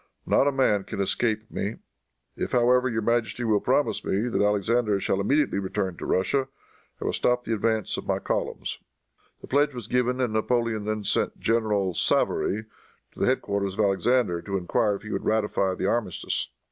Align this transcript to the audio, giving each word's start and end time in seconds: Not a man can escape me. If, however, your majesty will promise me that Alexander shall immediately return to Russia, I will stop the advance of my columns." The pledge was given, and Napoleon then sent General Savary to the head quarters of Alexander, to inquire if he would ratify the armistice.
Not 0.25 0.47
a 0.47 0.51
man 0.51 0.83
can 0.83 0.99
escape 0.99 1.51
me. 1.51 1.75
If, 2.35 2.53
however, 2.53 2.89
your 2.89 3.03
majesty 3.03 3.43
will 3.43 3.59
promise 3.59 4.03
me 4.03 4.29
that 4.29 4.41
Alexander 4.43 4.99
shall 4.99 5.21
immediately 5.21 5.59
return 5.59 5.95
to 5.97 6.07
Russia, 6.07 6.47
I 6.99 7.05
will 7.05 7.13
stop 7.13 7.45
the 7.45 7.53
advance 7.53 7.97
of 7.97 8.07
my 8.07 8.17
columns." 8.17 8.79
The 9.41 9.47
pledge 9.47 9.75
was 9.75 9.85
given, 9.87 10.19
and 10.19 10.33
Napoleon 10.33 10.85
then 10.85 11.03
sent 11.03 11.39
General 11.39 11.93
Savary 11.93 12.65
to 13.11 13.19
the 13.19 13.27
head 13.27 13.43
quarters 13.43 13.75
of 13.75 13.81
Alexander, 13.81 14.41
to 14.41 14.57
inquire 14.57 14.95
if 14.95 15.03
he 15.03 15.11
would 15.11 15.23
ratify 15.23 15.75
the 15.75 15.85
armistice. 15.85 16.49